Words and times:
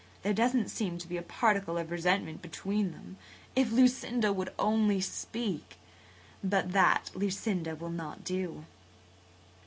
There 0.23 0.33
doesn't 0.33 0.69
seem 0.69 0.97
to 0.97 1.07
be 1.07 1.17
a 1.17 1.21
particle 1.21 1.77
of 1.77 1.91
resentment 1.91 2.41
between 2.41 2.91
them. 2.91 3.17
If 3.55 3.71
Lucinda 3.71 4.33
would 4.33 4.51
only 4.57 4.99
speak! 4.99 5.75
But 6.43 6.71
that 6.71 7.11
Lucinda 7.13 7.75
will 7.75 7.91
not 7.91 8.23
do." 8.23 8.65